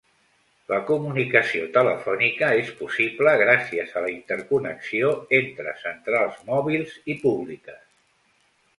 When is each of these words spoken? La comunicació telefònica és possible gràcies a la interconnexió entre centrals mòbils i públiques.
La 0.69 0.77
comunicació 0.85 1.67
telefònica 1.75 2.49
és 2.63 2.71
possible 2.81 3.35
gràcies 3.43 3.93
a 3.95 4.03
la 4.07 4.11
interconnexió 4.15 5.15
entre 5.43 5.77
centrals 5.87 6.45
mòbils 6.53 7.01
i 7.17 7.23
públiques. 7.25 7.83